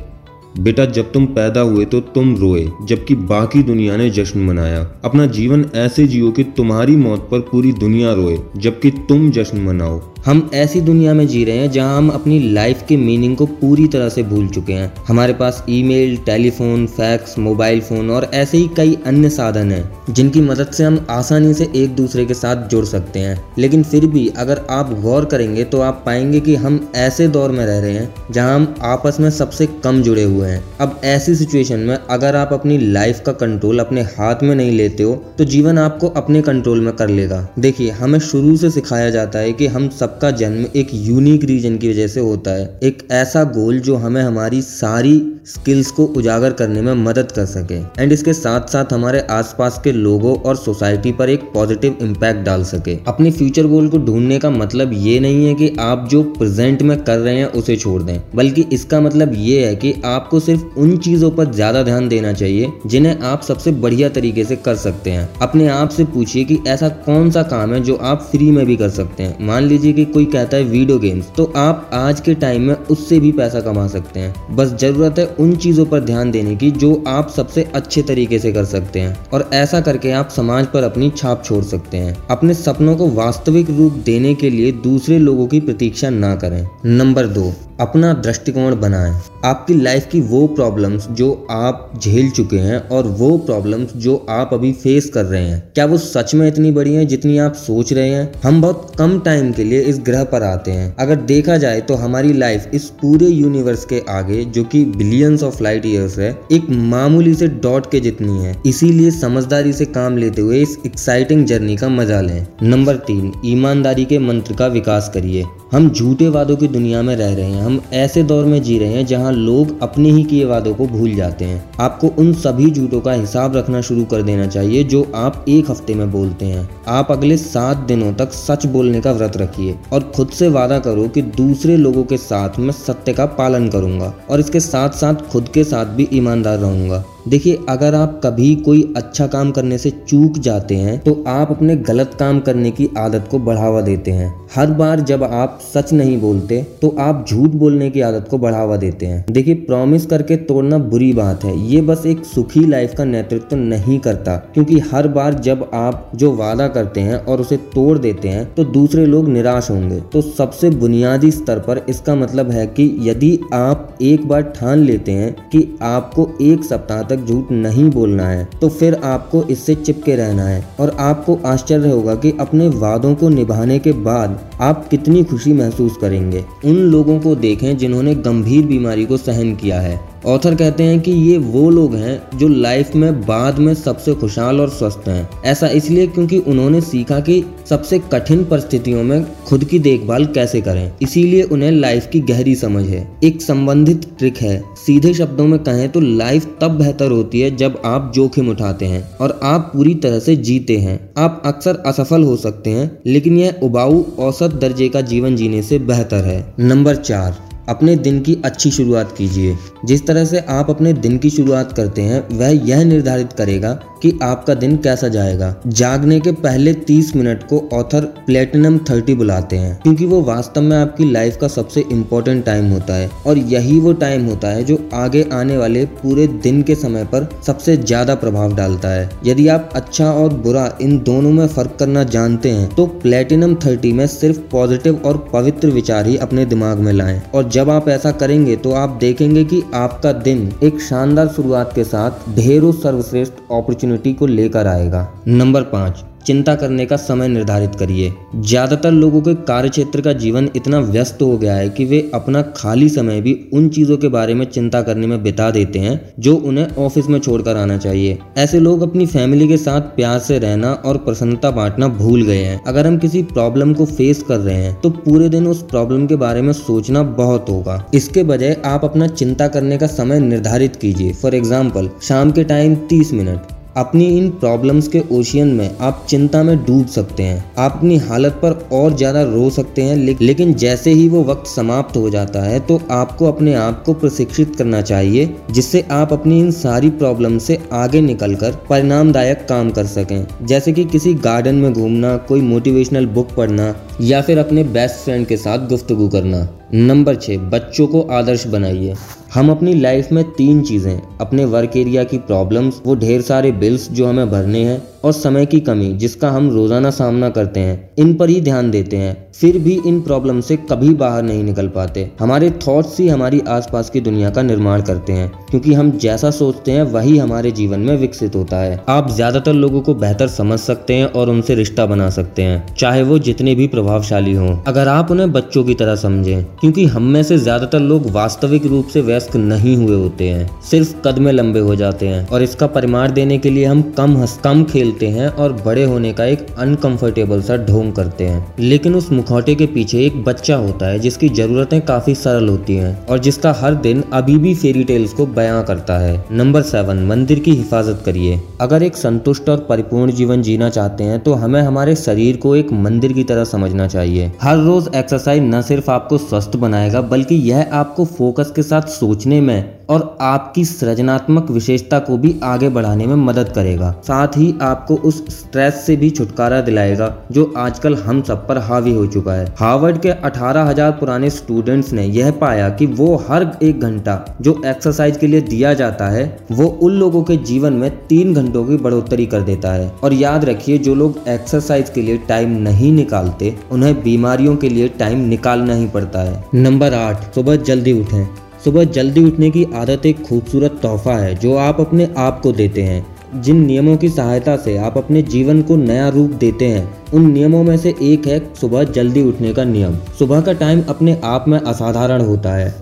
बेटा, 0.58 0.84
जब 0.84 1.12
तुम 1.12 1.26
पैदा 1.26 1.60
हुए 1.60 1.84
तो 1.84 2.00
तुम 2.00 2.34
रोए, 2.36 2.70
जबकि 2.84 3.14
बाकी 3.14 3.62
दुनिया 3.62 3.96
ने 3.96 4.10
जश्न 4.10 4.40
मनाया। 4.40 4.80
अपना 5.04 5.26
जीवन 5.26 5.64
ऐसे 5.74 6.06
जियो 6.06 6.30
कि 6.30 6.44
तुम्हारी 6.44 6.96
मौत 6.96 7.28
पर 7.30 7.40
पूरी 7.40 7.72
दुनिया 7.72 8.12
रोए, 8.12 8.38
जबकि 8.56 8.90
तुम 8.90 9.30
जश्न 9.30 9.60
मनाओ। 9.60 10.00
हम 10.26 10.50
ऐसी 10.54 10.80
दुनिया 10.80 11.12
में 11.14 11.26
जी 11.28 11.42
रहे 11.44 11.56
हैं 11.56 11.70
जहाँ 11.70 11.96
हम 11.96 12.08
अपनी 12.08 12.38
लाइफ 12.52 12.82
के 12.88 12.96
मीनिंग 12.96 13.36
को 13.36 13.46
पूरी 13.46 13.86
तरह 13.88 14.08
से 14.08 14.22
भूल 14.22 14.48
चुके 14.48 14.72
हैं। 14.72 14.92
हमारे 15.08 15.32
पास 15.32 15.64
email, 15.68 16.16
telephone 16.16 16.86
fax 16.86 17.38
mobile 17.38 17.80
phone 17.80 18.10
और 18.10 18.28
ऐसे 18.34 18.58
ही 18.58 18.68
कई 18.76 18.96
अन्य 19.06 19.30
साधन 19.30 19.70
हैं 19.72 20.14
जिनकी 20.14 20.40
मदद 20.40 20.70
से 20.70 20.84
हम 20.84 21.06
आसानी 21.10 21.52
से 21.54 21.68
एक 21.76 21.94
दूसरे 21.96 22.24
के 22.26 22.34
साथ 22.34 22.66
जुड़ 22.68 22.84
सकते 22.84 23.20
हैं। 23.20 23.42
लेकिन 23.58 23.82
फिर 23.82 24.06
भी 24.06 24.26
अगर 24.38 24.64
आप 24.70 24.92
गौर 25.02 25.24
करेंगे 25.24 25.64
तो 25.64 25.80
आप 25.80 26.02
पाएँगे 26.06 26.40
कि 26.40 26.54
हम 26.56 26.80
ऐसे 26.96 27.28
दौर 27.28 27.50
में 27.50 27.64
रह 27.66 27.78
रहे 27.78 27.92
हैं 27.92 28.32
जहाँ 28.32 28.54
हम 28.54 28.74
आपस 28.84 29.20
में 29.20 29.30
सबसे 29.30 29.66
कम 29.84 30.02
जुड़े 30.02 30.22
हुए 30.22 30.48
हैं। 30.48 30.62
अब 30.80 31.00
ऐसी 31.04 31.34
सिचुएशन 31.34 31.80
में 31.80 31.96
अगर 31.96 32.36
आप 32.36 32.52
अपनी 32.52 32.78
लाइफ 32.78 33.20
का 33.26 33.32
कंट्रोल 33.36 33.78
अपने 33.78 34.02
हाथ 34.18 34.42
में 34.42 34.54
नहीं 34.54 34.72
लेते 34.72 35.02
हो 35.02 35.14
तो 35.38 35.44
जीवन 35.46 35.78
आपको 35.78 36.08
अपने 36.16 36.42
कंट्रोल 36.42 36.80
में 36.80 36.92
कर 36.94 37.08
लेगा। 37.10 37.46
देखिए 37.58 37.90
हमें 37.92 38.18
शुरू 38.22 38.56
से 38.56 38.70
सिखाया 38.70 39.10
जाता 39.10 39.38
है 39.38 39.52
कि 39.52 39.66
हम 39.68 39.88
सब 39.90 40.14
सबका 40.16 40.30
जन्म 40.32 40.64
एक 40.76 40.88
यूनिक 40.94 41.42
रीजन 41.44 41.76
की 41.76 41.88
वजह 41.90 42.06
से 42.06 42.20
होता 42.20 42.50
है। 42.50 42.64
एक 42.82 43.02
ऐसा 43.12 43.42
गोल 43.46 43.78
जो 43.80 43.96
हमें 43.96 44.22
हमारी 44.22 44.60
सारी 44.62 45.14
स्किल्स 45.46 45.90
को 45.90 46.04
उजागर 46.16 46.52
करने 46.52 46.80
में 46.82 46.92
मदद 46.96 47.32
कर 47.32 47.44
सके। 47.46 47.74
एंड 48.02 48.12
इसके 48.12 48.32
साथ 48.32 48.68
साथ 48.68 48.92
हमारे 48.92 49.20
आसपास 49.30 49.80
के 49.84 49.92
लोगों 49.92 50.34
और 50.38 50.56
सोसाइटी 50.56 51.12
पर 51.12 51.30
एक 51.30 51.42
पॉजिटिव 51.54 51.98
इम्पैक्ट 52.02 52.40
डाल 52.46 52.64
सके। 52.64 52.96
अपने 53.08 53.30
फ्यूचर 53.30 53.66
गोल 53.66 53.88
को 53.88 53.98
ढूँढने 53.98 54.38
का 54.38 54.50
मतलब 54.50 54.92
ये 54.94 55.18
नहीं 55.20 55.44
है 55.46 55.54
कि 55.54 55.70
आप 55.80 56.08
जो 56.10 56.22
प्रेजेंट 56.38 56.82
में 56.82 56.96
कर 57.00 57.18
रहे 57.18 57.36
हैं, 57.36 57.46
उसे 57.46 57.76
छोड़ 57.76 58.02
दें। 58.02 58.20
बल्कि 58.34 58.64
इसका 58.72 59.00
मतलब 59.00 59.34
ये 59.36 59.66
है 59.66 59.74
कि 59.76 59.94
आपको 60.04 60.40
सिर्फ़ 60.40 60.78
उन 60.78 60.96
चीज़ों 60.98 61.30
पर 61.30 61.52
ज़्यादा 61.52 61.82
ध्यान 61.82 62.08
देना 62.08 62.32
चाहिए, 62.32 62.72
जिन्हें 62.86 63.18
आप 63.24 63.42
सबसे 63.42 63.72
बढ़िया 63.76 64.08
तरीके 64.10 64.44
से 64.44 64.56
कर 64.58 64.76
सकते 64.78 65.10
हैं। 65.10 65.28
अपने 65.42 65.68
आप 65.68 65.90
से 65.90 66.04
पूछिए 66.06 66.44
कि 66.44 66.58
ऐसा 66.68 66.88
कौन 67.06 67.30
सा 67.30 67.42
काम 67.44 67.74
है 67.74 67.82
जो 67.82 67.96
आप 68.04 68.28
फ्री 68.32 68.50
में 68.50 68.64
भी 68.66 68.76
कर 68.76 68.90
सकते 68.90 69.22
हैं। 69.22 69.46
मान 69.46 69.64
लीजिए 69.64 69.92
कि 69.92 70.04
कोई 70.06 70.24
कहता 70.26 70.56
है 70.56 70.64
वीडियो 70.64 70.98
गेम्स 70.98 71.30
तो 71.36 71.44
आप 71.56 71.90
आज 71.94 72.20
के 72.20 72.34
टाइम 72.36 72.62
में 72.62 72.74
उससे 72.74 73.18
भी 73.20 73.32
पैसा 73.32 73.60
कमा 73.60 73.86
सकते 73.88 74.20
हैं। 74.20 74.56
बस 74.56 74.72
ज़रूरत 74.72 75.18
है 75.18 75.26
उन 75.40 75.54
चीज़ों 75.56 75.86
पर 75.86 76.00
ध्यान 76.00 76.30
देने 76.30 76.56
की 76.56 76.70
जो 76.70 76.92
आप 77.08 77.30
सबसे 77.30 77.62
अच्छे 77.74 78.02
तरीके 78.02 78.38
से 78.38 78.52
कर 78.52 78.64
सकते 78.64 79.00
हैं। 79.00 79.16
और 79.30 79.48
ऐसा 79.54 79.80
करके 79.80 80.10
आप 80.12 80.28
समाज 80.28 80.66
पर 80.66 80.82
अपनी 80.82 81.10
छाप 81.10 81.44
छोड़ 81.44 81.62
सकते 81.64 81.96
हैं। 81.96 82.16
अपने 82.30 82.54
सपनों 82.54 82.96
को 82.96 83.10
वास्तविक 83.12 83.70
रूप 83.70 83.92
देने 84.06 84.34
के 84.34 84.50
लिए 84.50 84.72
दूसरे 84.82 85.18
लोगों 85.18 85.46
की 85.46 85.60
प्रतीक्षा 85.60 86.10
ना 86.10 86.34
करें। 86.36 86.66
नंबर 86.86 87.26
दो 87.28 87.52
अपना 87.80 88.12
दृष्टिकोण 88.14 88.74
बनाएँ। 88.80 89.14
आपकी 89.44 89.74
लाइफ 89.74 90.06
की 90.12 90.20
वो 90.20 90.46
प्रॉब्लम्स 90.46 91.06
जो 91.08 91.46
आप 91.50 91.92
झेल 92.02 92.30
चुके 92.30 92.56
हैं 92.56 92.78
और 92.88 93.06
वो 93.08 93.36
प्रॉब्लम्स 93.38 93.92
जो 93.96 94.14
आप 94.30 94.50
अभी 94.52 94.72
फेस 94.72 95.08
कर 95.14 95.24
रहे 95.24 95.42
हैं। 95.42 95.62
क्या 95.74 95.86
वो 95.86 95.98
सच 95.98 96.34
में 96.34 96.46
इतनी 96.48 96.70
बड़ी 96.70 96.94
हैं 96.94 97.06
जितनी 97.08 97.38
आप 97.38 97.54
सोच 97.54 97.92
रहे 97.92 98.08
हैं? 98.08 98.32
हम 98.44 98.60
बहुत 98.62 98.92
कम 98.98 99.18
टाइम 99.20 99.52
के 99.52 99.64
लिए 99.64 99.80
इस 99.80 99.98
ग्रह 99.98 100.24
पर 100.24 100.42
आते 100.42 100.70
हैं। 100.70 100.94
अगर 100.96 101.16
देखा 101.26 101.56
जाए 101.56 101.80
तो 101.80 101.94
हमारी 101.94 102.32
लाइफ 102.32 102.70
इस 102.74 102.88
पूरे 103.02 103.26
यूनिवर्स 103.26 103.84
के 103.84 104.02
आगे, 104.08 104.44
जो 104.44 104.64
कि 104.64 104.84
बिलियंस 104.86 105.42
ऑफ़ 105.42 105.62
लाइट 105.62 105.86
ईयर्स 105.86 106.18
है, 106.18 106.30
एक 106.52 106.70
मामूली 106.70 107.34
से 107.34 107.48
डॉट 107.48 107.90
के 107.90 108.00
जितनी 108.00 108.38
है। 108.38 108.56
इसीलिए 108.66 109.10
समझदारी 109.10 109.72
से 109.72 109.84
काम 109.84 110.16
लेते 110.16 110.42
हुए 110.42 110.62
इस 110.62 110.76
एक्साइटिंग 110.86 111.44
जर्नी 111.46 111.76
का 111.76 111.88
मज़ा 111.88 112.20
लें। 112.20 112.46
नंबर 112.62 112.96
तीन, 112.96 113.32
ईमानदारी 113.44 114.04
के 114.04 114.18
मंत्र 114.18 114.54
का 114.54 114.66
विकास 114.66 115.10
करिए। 115.14 115.44
हम 115.72 115.90
झूठे 115.90 116.28
वादों 116.28 116.56
की 116.56 116.68
दुनिया 116.68 117.02
में 117.02 117.14
रह 117.16 117.34
रहे 117.34 117.44
हैं। 117.46 117.64
हम 117.66 117.80
ऐसे 117.92 118.22
दौर 118.22 118.44
में 118.44 118.60
जी 118.62 118.78
रहे 118.78 118.92
हैं 118.92 119.04
जहाँ 119.06 119.30
लोग 119.32 119.80
अपने 119.82 120.10
ही 120.10 120.22
किए 120.24 120.44
वादों 120.44 120.74
को 120.74 120.86
भूल 120.86 121.14
जाते 121.14 121.44
हैं। 121.44 121.62
आपको 121.80 122.08
उन 122.18 122.32
सभी 122.34 122.70
झूठों 122.70 123.00
का 123.00 123.12
हिसाब 123.12 123.56
रखना 123.56 123.80
शुरू 123.80 124.04
कर 124.04 124.22
देना 124.22 124.46
चाहिए 124.46 124.84
जो 124.84 125.02
आप 125.14 125.44
एक 125.48 125.70
हफ़्ते 125.70 125.94
में 125.94 126.10
बोलते 126.12 126.46
हैं। 126.46 126.68
आप 126.88 127.10
अगले 127.10 127.36
सात 127.36 127.76
दिनों 127.88 128.12
तक 128.14 128.32
सच 128.32 128.66
बोलने 128.66 129.00
का 129.00 129.12
व्रत 129.12 129.36
रखिए 129.36 129.74
और 129.92 130.10
खुद 130.16 130.28
से 130.28 130.48
वादा 130.48 130.78
करो 130.78 131.08
कि 131.08 131.22
दूसरे 131.22 131.76
लोगों 131.76 132.04
के 132.04 132.16
साथ 132.18 132.58
मैं 132.58 132.72
सत्य 132.74 133.12
का 133.12 133.26
पालन 133.34 133.68
करूँगा 133.68 134.14
और 134.30 134.40
इसके 134.40 134.60
साथ 134.60 134.98
साथ 134.98 135.28
खुद 135.28 135.48
के 135.48 135.64
साथ 135.64 135.86
भी 135.86 136.08
ईमानदार 136.12 136.58
रहूँगा। 136.58 137.04
देखिए, 137.26 137.58
अगर 137.68 137.94
आप 137.94 138.20
कभी 138.24 138.54
कोई 138.56 138.82
अच्छा 138.96 139.26
काम 139.26 139.50
करने 139.50 139.78
से 139.78 139.90
चूक 140.00 140.38
जाते 140.38 140.74
हैं 140.76 140.98
तो 141.00 141.12
आप 141.28 141.50
अपने 141.50 141.76
गलत 141.78 142.16
काम 142.18 142.40
करने 142.40 142.70
की 142.70 142.88
आदत 142.98 143.28
को 143.30 143.38
बढ़ावा 143.40 143.80
देते 143.82 144.10
हैं। 144.10 144.34
हर 144.54 144.70
बार 144.72 145.00
जब 145.02 145.22
आप 145.24 145.58
सच 145.64 145.92
नहीं 145.92 146.18
बोलते 146.20 146.62
तो 146.82 146.94
आप 147.00 147.24
झूठ 147.28 147.50
बोलने 147.52 147.90
की 147.90 148.00
आदत 148.00 148.26
को 148.30 148.38
बढ़ावा 148.38 148.76
देते 148.76 149.06
हैं। 149.06 149.24
देखिए 149.30 149.54
प्रॉमिस 149.56 150.06
करके 150.06 150.36
तोड़ना 150.44 150.78
बुरी 150.80 151.12
बात 151.12 151.44
है। 151.44 151.56
ये 151.66 151.80
बस 151.82 152.06
एक 152.06 152.24
सुखी 152.24 152.64
लाइफ 152.66 152.94
का 152.94 153.04
नेतृत्व 153.06 153.46
तो 153.46 153.56
नहीं 153.56 153.98
करता, 154.00 154.36
क्योंकि 154.54 154.78
हर 154.86 155.08
बार 155.08 155.34
जब 155.40 155.68
आप 155.74 156.10
जो 156.14 156.32
वादा 156.36 156.68
करते 156.68 157.00
हैं 157.00 157.16
और 157.16 157.40
उसे 157.40 157.56
तोड़ 157.74 157.96
देते 157.98 158.28
हैं 158.28 158.44
तो 158.54 158.64
दूसरे 158.66 159.06
लोग 159.06 159.28
निराश 159.28 159.70
होंगे। 159.70 160.00
तो 160.12 160.20
सबसे 160.22 160.70
बुनियादी 160.76 161.30
स्तर 161.32 161.58
पर 161.58 161.84
इसका 161.88 162.14
मतलब 162.14 162.50
है 162.50 162.66
कि 162.68 162.90
यदि 163.00 163.38
आप 163.54 163.96
एक 164.02 164.26
बार 164.28 164.42
ठान 164.56 164.78
लेते 164.80 165.12
हैं 165.12 165.34
कि 165.50 165.66
आपको 165.82 166.28
एक 166.42 166.64
सप्ताह 166.64 167.02
तक 167.04 167.15
तक 167.16 167.24
झूठ 167.24 167.50
नहीं 167.52 167.90
बोलना 167.90 168.28
है 168.28 168.44
तो 168.60 168.68
फिर 168.68 168.94
आपको 168.94 169.42
इससे 169.44 169.74
चिपके 169.74 170.16
रहना 170.16 170.44
है। 170.44 170.64
और 170.80 170.96
आपको 171.00 171.38
आश्चर्य 171.46 171.90
होगा 171.90 172.14
कि 172.14 172.32
अपने 172.40 172.68
वादों 172.68 173.14
को 173.14 173.28
निभाने 173.28 173.78
के 173.78 173.92
बाद 173.92 174.38
आप 174.60 174.88
कितनी 174.88 175.24
खुशी 175.24 175.52
महसूस 175.52 175.96
करेंगे। 176.00 176.44
उन 176.64 176.76
लोगों 176.86 177.18
को 177.20 177.34
देखें 177.36 177.76
जिन्होंने 177.76 178.14
गंभीर 178.16 178.66
बीमारी 178.66 179.04
को 179.06 179.16
सहन 179.16 179.54
किया 179.56 179.80
है। 179.80 180.00
ऑथर 180.26 180.54
कहते 180.54 180.82
हैं 180.82 181.00
कि 181.00 181.12
ये 181.12 181.36
वो 181.38 181.68
लोग 181.70 181.94
हैं 181.94 182.38
जो 182.38 182.48
लाइफ 182.48 182.94
में 182.96 183.20
बाद 183.26 183.58
में 183.58 183.72
सबसे 183.74 184.14
खुशहाल 184.14 184.60
और 184.60 184.68
स्वस्थ 184.68 185.08
हैं। 185.08 185.28
ऐसा 185.44 185.68
इसलिए 185.68 186.06
क्योंकि 186.06 186.38
उन्होंने 186.38 186.80
सीखा 186.80 187.20
कि 187.20 187.44
सबसे 187.70 187.98
कठिन 188.12 188.44
परिस्थितियों 188.44 189.02
में 189.04 189.26
खुद 189.44 189.64
की 189.64 189.78
देखभाल 189.78 190.26
कैसे 190.26 190.60
करें। 190.60 190.92
इसीलिए 191.02 191.42
उन्हें 191.42 191.70
लाइफ 191.70 192.08
की 192.12 192.20
गहरी 192.20 192.54
समझ 192.54 192.84
है। 192.86 193.06
एक 193.24 193.42
संबंधित 193.42 194.08
ट्रिक 194.18 194.36
है। 194.36 194.62
सीधे 194.76 195.14
शब्दों 195.14 195.46
में 195.46 195.58
कहें 195.58 195.88
तो 195.88 196.00
लाइफ 196.00 196.56
तब 196.60 196.78
बेहतर 196.78 197.10
होती 197.10 197.40
है 197.40 197.56
जब 197.56 197.80
आप 197.84 198.12
जोखिम 198.14 198.50
उठाते 198.50 198.86
हैं 198.86 199.16
और 199.16 199.40
आप 199.42 199.70
पूरी 199.74 199.94
तरह 199.94 200.18
से 200.18 200.36
जीते 200.36 200.76
हैं। 200.76 200.98
आप 201.18 201.42
अक्सर 201.46 201.82
असफल 201.86 202.22
हो 202.22 202.36
सकते 202.36 202.70
हैं, 202.70 202.98
लेकिन 203.06 203.38
यह 203.38 203.60
उबाऊ 203.62 204.04
औसत 204.18 204.58
दर्जे 204.60 204.88
का 204.88 205.00
जीवन 205.00 205.36
जीने 205.36 205.62
से 205.62 205.78
बेहतर 205.78 206.24
है। 206.24 206.54
नंबर 206.60 206.96
चार 206.96 207.44
अपने 207.68 207.96
दिन 207.96 208.20
की 208.20 208.42
अच्छी 208.44 208.70
शुरुआत 208.70 209.14
कीजिए। 209.18 209.58
जिस 209.84 210.06
तरह 210.06 210.24
से 210.24 210.38
आप 210.38 210.70
अपने 210.70 210.92
दिन 210.92 211.18
की 211.18 211.30
शुरुआत 211.30 211.72
करते 211.72 212.02
हैं, 212.02 212.36
वह 212.38 212.48
यह 212.68 212.84
निर्धारित 212.84 213.32
करेगा 213.32 213.80
कि 214.06 214.18
आपका 214.22 214.54
दिन 214.56 214.76
कैसा 214.78 215.08
जाएगा। 215.10 215.54
जागने 215.68 216.18
के 216.20 216.32
पहले 216.40 216.72
30 216.84 217.14
मिनट 217.16 217.42
को 217.44 217.58
ऑथर 217.72 218.04
प्लेटिनम 218.26 218.78
30 218.86 219.14
बुलाते 219.16 219.56
हैं, 219.56 219.78
क्योंकि 219.82 220.06
वो 220.06 220.20
वास्तव 220.24 220.62
में 220.62 220.76
आपकी 220.76 221.10
लाइफ 221.12 221.36
का 221.36 221.48
सबसे 221.50 221.84
इम्पोर्टेंट 221.92 222.44
टाइम 222.44 222.70
होता 222.70 222.94
है, 222.94 223.10
और 223.26 223.38
यही 223.38 223.78
वो 223.80 223.92
टाइम 223.94 224.26
होता 224.26 224.48
है 224.48 224.64
जो 224.64 224.78
आगे 224.94 225.22
आने 225.32 225.56
वाले 225.58 225.84
पूरे 225.96 226.26
दिन 226.42 226.62
के 226.62 226.74
समय 226.76 227.04
पर 227.04 227.28
सबसे 227.46 227.76
ज़्यादा 227.76 228.14
प्रभाव 228.16 228.54
डालता 228.56 228.88
है। 228.88 229.08
यदि 229.26 229.46
आप 229.48 229.70
अच्छा 229.74 230.10
और 230.12 230.34
बुरा 230.36 230.66
इन 230.80 230.98
दोनों 231.02 231.30
में 231.32 231.46
फ़र्क 231.48 231.76
करना 231.78 232.04
जानते 232.06 232.50
हैं 232.50 232.68
तो 232.74 232.86
प्लेटिनम 233.02 233.54
थर्टी 233.64 233.92
में 233.92 234.06
सिर्फ़ 234.08 234.38
पॉजिटिव 234.50 235.00
और 235.06 235.16
पवित्र 235.32 235.70
विचार 235.70 236.06
ही 236.06 236.16
अपने 236.18 236.44
दिमाग 236.46 236.78
में 236.78 236.92
लाएँ। 236.92 237.20
और 237.34 237.48
जब 237.50 237.70
आप 237.70 237.88
ऐसा 237.88 238.10
करेंगे 238.14 238.56
तो 238.58 238.72
आप 238.74 238.96
देखेंगे 239.00 239.44
कि 239.44 239.62
आपका 239.74 240.12
दिन 240.22 240.52
एक 240.62 240.80
शानदार 240.82 241.28
शुरुआत 241.28 241.72
के 241.74 241.84
साथ, 241.86 242.34
ढेरों 242.36 242.72
सर्वश्रेष्ठ 242.74 243.32
अपॉर्चुनिटी 243.50 243.95
को 244.12 244.26
लेकर 244.28 244.66
आएगा। 244.66 245.08
नंबर 245.28 245.62
पाँच, 245.62 246.04
चिंता 246.26 246.54
करने 246.54 246.84
का 246.86 246.96
समय 246.96 247.28
निर्धारित 247.28 247.74
करिए। 247.74 248.12
ज़्यादातर 248.36 248.90
लोगों 248.90 249.20
के 249.22 249.34
कार्य 249.42 249.68
क्षेत्र 249.68 250.00
का 250.00 250.12
जीवन 250.14 250.48
इतना 250.56 250.78
व्यस्त 250.80 251.22
हो 251.22 251.36
गया 251.38 251.54
है 251.54 251.68
कि 251.68 251.84
वे 251.84 252.00
अपना 252.14 252.42
खाली 252.56 252.88
समय 252.88 253.20
भी 253.20 253.34
उन 253.54 253.68
चीज़ों 253.68 253.96
के 253.96 254.08
बारे 254.08 254.34
में 254.34 254.44
चिंता 254.46 254.80
करने 254.82 255.06
में 255.06 255.22
बिता 255.22 255.50
देते 255.50 255.78
हैं, 255.78 256.00
जो 256.18 256.34
उन्हें 256.36 256.74
ऑफ़िस 256.76 257.08
में 257.08 257.18
छोड़कर 257.18 257.56
आना 257.56 257.76
चाहिए। 257.78 258.18
ऐसे 258.38 258.60
लोग 258.60 258.82
अपनी 258.82 259.06
फैमिली 259.06 259.48
के 259.48 259.56
साथ 259.56 259.80
प्यार 259.96 260.18
से 260.18 260.38
रहना 260.38 260.72
और 260.76 260.96
प्रसन्नता 260.98 261.50
बांटना 261.52 261.88
भूल 261.90 262.22
गए 262.22 262.42
हैं। 262.42 262.60
अगर 262.64 262.86
हम 262.86 262.98
किसी 262.98 263.22
प्रॉब्लम 263.24 263.74
को 263.74 263.86
फेस 263.86 264.22
कर 264.22 264.38
रहे 264.38 264.56
हैं 264.56 264.80
तो 264.80 264.90
पूरे 264.90 265.28
दिन 265.28 265.46
उस 265.46 265.62
प्रॉब्लम 265.64 266.06
के 266.06 266.16
बारे 266.16 266.42
में 266.42 266.52
सोचना 266.54 267.02
बहुत 267.02 267.50
होगा। 267.50 267.84
इसके 267.94 268.22
बजाय 268.24 268.60
आप 268.66 268.84
अपना 268.84 269.06
चिंता 269.08 269.48
करने 269.48 269.78
का 269.78 269.86
समय 269.88 270.20
निर्धारित 270.20 270.76
कीजिए। 270.76 271.12
फॉर 271.12 271.34
एग्ज़ाम्पल 271.34 271.90
शाम 272.02 272.30
के 272.30 272.44
टाइम 272.44 272.74
तीस 272.88 273.12
मिनट। 273.12 273.54
अपनी 273.76 274.06
इन 274.08 274.28
प्रॉब्लम्स 274.32 274.88
के 274.88 275.02
ओशियन 275.12 275.48
में 275.54 275.76
आप 275.78 276.04
चिंता 276.08 276.42
में 276.42 276.56
डूब 276.64 276.86
सकते 276.88 277.22
हैं। 277.22 277.44
आप 277.58 277.72
अपनी 277.72 277.96
हालत 277.98 278.38
पर 278.42 278.52
और 278.72 278.96
ज़्यादा 278.96 279.22
रो 279.24 279.48
सकते 279.50 279.82
हैं 279.82 279.96
लेकिन 279.96 280.54
जैसे 280.54 280.92
ही 280.92 281.08
वो 281.08 281.22
वक्त 281.24 281.46
समाप्त 281.46 281.96
हो 281.96 282.10
जाता 282.10 282.42
है 282.42 282.60
तो 282.60 282.80
आपको 282.92 283.26
अपने 283.26 283.54
आप 283.56 283.82
को 283.86 283.94
प्रशिक्षित 283.94 284.54
करना 284.56 284.80
चाहिए, 284.82 285.34
जिससे 285.50 285.84
आप 285.92 286.12
अपनी 286.12 286.38
इन 286.40 286.50
सारी 286.52 286.90
प्रॉब्लम 286.92 287.38
से 287.38 287.58
आगे 287.74 288.00
निकलकर 288.02 288.56
परिणामदायक 288.70 289.46
काम 289.48 289.70
कर 289.70 289.86
सकें। 289.86 290.26
जैसे 290.42 290.72
कि 290.72 290.84
किसी 290.86 291.14
गार्डन 291.16 291.54
में 291.54 291.72
घूमना, 291.72 292.16
कोई 292.18 292.40
मोटिवेशनल 292.42 293.06
बुक 293.08 293.34
पढ़ना, 293.36 293.74
या 294.00 294.20
फिर 294.22 294.38
अपने 294.38 294.64
बेस्ट 294.66 294.96
फ्रेंड 294.96 295.26
के 295.26 295.36
साथ 295.36 295.68
गुफ्तगु 295.68 296.08
करना। 296.08 296.48
नंबर 296.74 297.16
छः 297.16 297.38
बच्चों 297.50 297.86
को 297.86 298.00
आदर्श 298.12 298.46
बनाइए। 298.46 298.94
हम 299.36 299.50
अपनी 299.50 299.72
लाइफ 299.74 300.12
में 300.12 300.22
तीन 300.32 300.62
चीज़ें, 300.62 301.02
अपने 301.20 301.44
वर्क 301.44 301.76
एरिया 301.76 302.04
की 302.04 302.18
प्रॉब्लम्स 302.18 302.80
वो 302.86 302.94
ढेर 302.94 303.22
सारे 303.22 303.50
बिल्स 303.54 303.88
जो 303.90 304.06
हमें 304.06 304.30
भरने 304.30 304.64
हैं 304.64 304.78
और 305.06 305.12
समय 305.14 305.46
की 305.46 305.60
कमी 305.60 305.92
जिसका 305.94 306.30
हम 306.30 306.50
रोज़ाना 306.50 306.90
सामना 306.92 307.28
करते 307.30 307.60
हैं, 307.60 307.90
इन 307.98 308.14
पर 308.14 308.28
ही 308.28 308.40
ध्यान 308.40 308.70
देते 308.70 308.96
हैं। 308.96 309.16
फिर 309.32 309.58
भी 309.58 309.72
इन 309.86 310.00
प्रॉब्लम 310.00 310.40
से 310.40 310.56
कभी 310.70 310.88
बाहर 310.94 311.22
नहीं 311.22 311.42
निकल 311.44 311.66
पाते। 311.68 312.10
हमारे 312.20 312.50
थॉट्स 312.66 312.98
ही 313.00 313.08
हमारी 313.08 313.40
आसपास 313.48 313.90
की 313.90 314.00
दुनिया 314.00 314.30
का 314.30 314.42
निर्माण 314.42 314.82
करते 314.82 315.12
हैं, 315.12 315.30
क्योंकि 315.50 315.74
हम 315.74 315.90
जैसा 315.98 316.30
सोचते 316.30 316.72
हैं, 316.72 316.82
वही 316.82 317.16
हमारे 317.18 317.50
जीवन 317.50 317.80
में 317.80 317.96
विकसित 317.96 318.36
होता 318.36 318.58
है। 318.58 318.80
आप 318.88 319.10
ज़्यादातर 319.10 319.52
लोगों 319.52 319.80
को 319.80 319.94
बेहतर 319.94 320.28
समझ 320.28 320.58
सकते 320.58 320.94
हैं 320.94 321.06
और 321.06 321.30
उनसे 321.30 321.54
रिश्ता 321.54 321.86
बना 321.86 322.08
सकते 322.10 322.42
हैं, 322.42 322.74
चाहे 322.74 323.02
वो 323.02 323.18
जितने 323.18 323.54
भी 323.54 323.66
प्रभावशाली 323.66 324.34
हों। 324.34 324.56
अगर 324.66 324.88
आप 324.88 325.10
उन्हें 325.10 325.30
बच्चों 325.32 325.64
की 325.64 325.74
तरह 325.74 325.96
समझें, 325.96 326.44
क्योंकि 326.60 326.84
हम 326.86 327.02
में 327.02 327.22
से 327.22 327.38
ज़्यादातर 327.38 327.80
लोग 327.80 328.10
वास्तविक 328.10 328.66
रूप 328.66 328.86
से 328.86 329.00
व्यस्क 329.00 329.36
नहीं 329.36 329.76
हुए 329.76 329.96
होते 329.96 330.28
हैं, 330.28 330.48
सिर्फ़ 330.70 330.94
कदमे 331.04 331.32
लंबे 331.32 331.60
हो 331.60 331.76
जाते 331.76 332.08
हैं, 332.08 332.26
और 332.28 332.42
इसका 332.42 332.66
परिमाण 332.66 333.12
देने 333.12 333.38
के 333.38 333.50
लिए 333.50 333.64
हम 333.64 333.82
कम 333.96 334.16
हंस, 334.16 334.38
कम 334.44 334.64
खेलते 334.96 335.18
हैं 335.18 335.28
और 335.28 335.52
बड़े 335.64 335.84
होने 335.84 336.12
का 336.12 336.24
एक 336.24 336.46
अनकंफर्टेबल 336.58 337.42
सा 337.42 337.56
ढोंग 337.66 337.92
करते 337.92 338.24
हैं। 338.24 338.54
लेकिन 338.60 338.94
उस 338.94 339.10
मुखौटे 339.12 339.54
के 339.54 339.66
पीछे 339.66 340.04
एक 340.06 340.22
बच्चा 340.24 340.56
होता 340.56 340.86
है, 340.86 340.98
जिसकी 340.98 341.28
जरूरतें 341.30 341.80
काफ़ी 341.82 342.14
सरल 342.14 342.48
होती 342.48 342.76
हैं 342.76 343.06
और 343.06 343.18
जिसका 343.18 343.52
हर 343.52 343.74
दिन 343.76 344.02
अभी 344.12 344.36
भी 344.36 344.54
फेरी 344.54 344.84
टेल्स 344.84 345.12
को 345.12 345.26
बयां 345.28 345.62
करता 345.64 345.98
है। 345.98 346.24
नंबर 346.32 346.62
सेवन 346.62 347.04
मंदिर 347.06 347.38
की 347.38 347.50
हिफाजत 347.52 348.02
करिए। 348.06 348.40
अगर 348.60 348.82
एक 348.82 348.96
संतुष्ट 348.96 349.48
और 349.48 349.66
परिपूर्ण 349.68 350.12
जीवन 350.12 350.42
जीना 350.42 350.68
चाहते 350.70 351.04
हैं 351.04 351.20
तो 351.20 351.32
हमें 351.34 351.60
हमारे 351.62 351.96
शरीर 351.96 352.36
को 352.36 352.54
एक 352.56 352.72
मंदिर 352.74 353.12
की 353.12 353.24
तरह 353.24 353.44
समझना 353.44 353.86
चाहिए। 353.88 354.32
हर 354.42 354.58
रोज 354.58 354.88
एक्सरसाइज 354.94 355.42
न 355.44 355.62
सिर्फ़ 355.62 355.90
आपको 355.90 356.18
स्वस्थ 356.18 356.56
बनाएगा, 356.56 357.00
बल्कि 357.02 357.34
यह 357.50 357.68
आपको 357.72 358.04
फोकस 358.06 358.52
के 358.56 358.62
साथ 358.62 358.82
सोचने 358.90 359.40
में 359.40 359.75
और 359.88 360.16
आपकी 360.20 360.64
सृजनात्मक 360.64 361.50
विशेषता 361.50 361.98
को 361.98 362.16
भी 362.18 362.34
आगे 362.44 362.68
बढ़ाने 362.68 363.06
में 363.06 363.14
मदद 363.16 363.48
करेगा। 363.48 363.90
साथ 364.04 364.36
ही 364.36 364.52
आपको 364.62 364.94
उस 365.04 365.18
स्ट्रेस 365.30 365.82
से 365.86 365.96
भी 365.96 366.10
छुटकारा 366.10 366.60
दिलाएगा 366.60 367.12
जो 367.32 367.52
आजकल 367.56 367.94
हम 367.96 368.22
सब 368.22 368.46
पर 368.48 368.58
हावी 368.58 368.94
हो 368.94 369.06
चुका 369.06 369.32
है। 369.32 369.46
हार्वर्ड 369.58 370.00
के 370.00 370.10
18,000 370.10 370.90
पुराने 370.90 371.30
स्टूडेंट्स 371.30 371.92
ने 371.92 372.04
यह 372.04 372.30
पाया 372.30 372.68
कि 372.70 372.86
वो 372.86 373.14
हर 373.28 373.50
एक 373.62 373.80
घंटा 373.80 374.18
जो 374.40 374.60
एक्सरसाइज 374.66 375.16
के 375.16 375.26
लिए 375.26 375.40
दिया 375.42 375.74
जाता 375.74 376.08
है 376.08 376.24
वो 376.50 376.66
उन 376.82 376.92
लोगों 376.92 377.22
के 377.22 377.36
जीवन 377.44 377.72
में 377.72 377.90
तीन 378.06 378.34
घंटों 378.34 378.64
की 378.64 378.76
बढ़ोतरी 378.76 379.26
कर 379.26 379.42
देता 379.42 379.72
है। 379.72 379.88
और 380.02 380.12
याद 380.12 380.44
रखिए 380.44 380.78
जो 380.78 380.94
लोग 380.94 381.18
एक्सरसाइज 381.28 381.90
के 381.90 382.02
लिए 382.02 382.18
टाइम 382.18 382.50
नहीं 382.62 382.92
निकालते 382.92 383.54
उन्हें 383.72 383.94
बीमारियों 384.02 384.56
के 384.56 384.68
लिए 384.68 384.88
टाइम 384.88 385.20
निकालना 385.28 385.74
ही 385.74 385.86
पड़ता 385.86 386.20
है। 386.20 386.44
नंबर 386.54 386.94
आठ 386.94 387.34
सुबह 387.34 387.56
जल्दी 387.56 387.92
उठें। 388.00 388.45
सुबह 388.66 388.84
जल्दी 388.84 389.24
उठने 389.24 389.50
की 389.50 389.66
आदत 389.74 390.06
एक 390.06 390.22
खूबसूरत 390.22 390.78
तोहफा 390.82 391.16
है, 391.16 391.34
जो 391.34 391.56
आप 391.56 391.80
अपने 391.80 392.08
आप 392.16 392.40
को 392.40 392.52
देते 392.52 392.82
हैं। 392.82 393.42
जिन 393.42 393.66
नियमों 393.66 393.96
की 393.96 394.08
सहायता 394.08 394.56
से 394.56 394.76
आप 394.76 394.96
अपने 394.98 395.22
जीवन 395.22 395.62
को 395.62 395.76
नया 395.76 396.08
रूप 396.08 396.30
देते 396.30 396.64
हैं, 396.64 396.96
उन 397.14 397.30
नियमों 397.32 397.62
में 397.62 397.76
से 397.76 397.94
एक 398.02 398.26
है 398.26 398.54
सुबह 398.60 398.84
जल्दी 398.84 399.22
उठने 399.22 399.54
का 399.54 399.64
नियम। 399.64 399.96
सुबह 400.18 400.40
का 400.40 400.52
टाइम 400.52 400.82
अपने 400.88 401.20
आप 401.24 401.44
में 401.48 401.58
असाधारण 401.58 402.20
होता 402.20 402.54
है। 402.54 402.74